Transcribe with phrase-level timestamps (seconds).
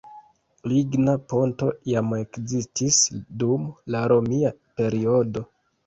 [0.71, 2.99] Ligna ponto jam ekzistis
[3.45, 5.51] dum la romia periodo.